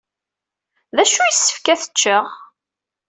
D 0.95 0.97
acu 1.03 1.19
ay 1.21 1.29
yessefk 1.31 1.65
ad 1.73 1.79
t-cceɣ? 1.79 2.25